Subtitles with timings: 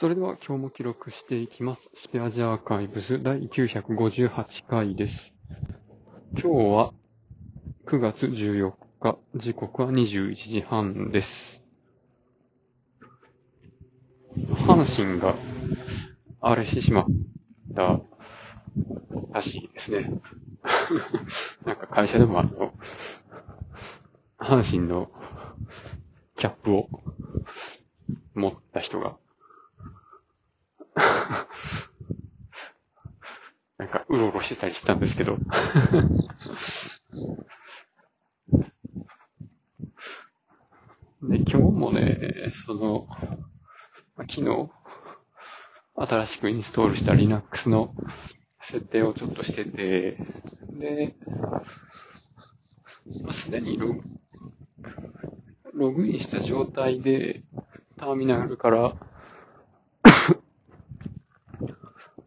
[0.00, 1.90] それでは今日も記録していきます。
[1.96, 5.32] スペアジアーカイブス第958回です。
[6.34, 6.92] 今日は
[7.84, 11.60] 9月14日、時刻は21時半です。
[14.68, 15.34] 阪神が
[16.42, 17.06] あれしてしまっ
[17.74, 17.98] た
[19.32, 20.08] らしいですね。
[21.66, 22.72] なんか会社でもあの、
[24.38, 25.10] 阪神の
[26.38, 26.88] キャップを
[28.36, 29.18] 持った人が、
[33.78, 35.36] なんか、うろうろしてたりしたんですけど。
[41.28, 43.06] で、今日もね、その、
[44.16, 44.70] 昨日、
[45.96, 47.90] 新しくインストールした Linux の
[48.62, 50.16] 設定をちょっとしてて、
[50.78, 51.12] で、
[53.32, 54.00] すでにログ
[55.74, 57.42] ログインした状態で、
[57.98, 58.94] ターミナルから、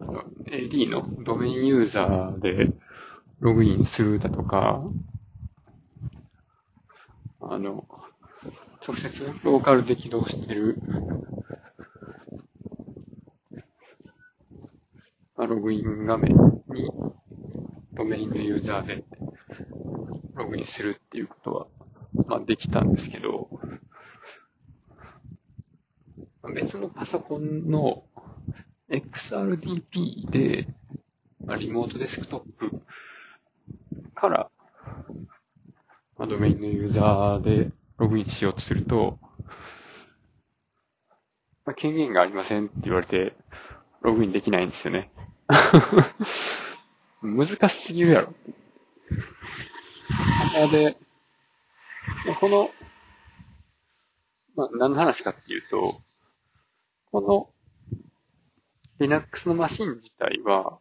[0.00, 0.22] あの
[0.64, 2.68] AD のドメインユーザーで
[3.40, 4.82] ログインするだとか、
[7.42, 7.84] あの、
[8.86, 9.10] 直接
[9.42, 10.76] ローカルで起動してる、
[15.36, 16.88] まあログイン画面に
[17.92, 19.04] ドメインのユーザーで
[20.34, 21.66] ログインするっていうことは、
[22.26, 23.50] まあできたんですけど、
[26.54, 28.02] 別のパソコンの
[29.30, 30.66] XRDP で、
[31.46, 32.70] まあ、リモートデスクトップ
[34.14, 34.50] から、
[36.18, 39.18] まあ、ドメインのユーザーでログインしようとすると、
[41.64, 43.32] まあ、権限がありませんって言われて、
[44.02, 45.10] ログインできないんですよね。
[47.22, 48.34] 難しすぎるやろ。
[50.52, 50.96] なので、
[52.40, 52.70] この、
[54.56, 55.98] まあ、何の話かっていうと、
[57.10, 57.53] この
[59.00, 60.78] Linux のマシン自体は、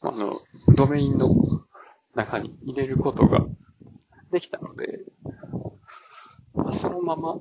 [0.00, 0.40] あの、
[0.74, 1.28] ドメインの
[2.14, 3.44] 中に入れることが
[4.32, 5.00] できたので、
[6.54, 7.36] まあそのまま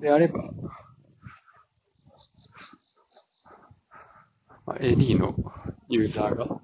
[0.00, 0.44] であれば、
[4.64, 5.34] まあ AD の
[5.88, 6.60] ユーザーが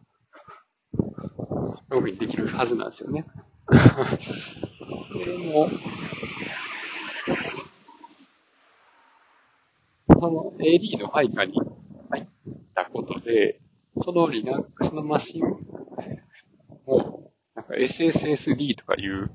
[1.89, 3.25] ログインできるはずなんですよね。
[3.67, 5.69] でも、
[10.19, 11.61] その AD の配下に
[12.11, 12.27] 入っ
[12.75, 13.59] たことで、
[14.03, 15.43] その Linux のマシン
[16.87, 19.31] も、なんか SSSD とかいう、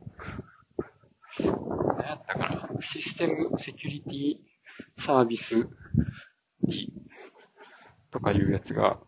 [1.40, 4.38] 何やったかな、システムセキュリティ
[5.04, 5.68] サービス
[6.64, 6.92] D
[8.12, 9.00] とかいうやつが、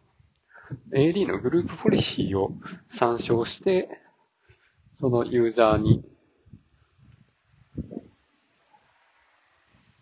[0.92, 2.52] AD のグループポリシーを
[2.98, 3.90] 参照して、
[5.00, 6.04] そのユーザーに、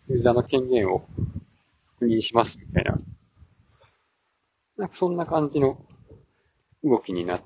[0.08, 1.06] ユーザーの権限を
[2.16, 2.98] 認しますみたいな。
[4.78, 5.76] なんかそんな感じの
[6.84, 7.40] 動きになっ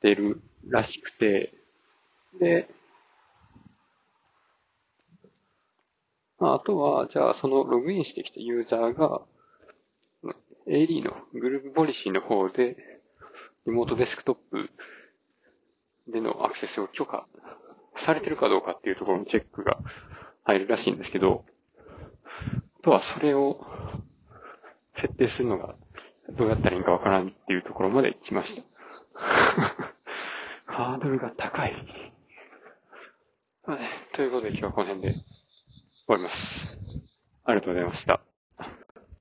[0.00, 1.52] てるらしくて、
[2.40, 2.68] で、
[6.38, 9.22] まああとは、じゃあそのログインしてきたユーザーが、
[10.66, 12.76] AD のグループポリシーの方で、
[13.66, 14.70] リモートデスクトップ
[16.10, 17.26] でのアクセスを許可
[17.96, 19.78] されてるかどうかっていうところのチェックが
[20.44, 21.42] 入るらしいんですけど、
[22.80, 23.58] あとはそれを
[25.00, 25.74] 設定するのが
[26.36, 28.62] どうやったらいいかわからんっていうところまで来ました。
[30.72, 31.72] ハードルが高い。
[33.64, 33.78] はい
[34.14, 35.22] ということで今日はこの辺で終
[36.08, 36.66] わります。
[37.44, 38.27] ありがとうございました。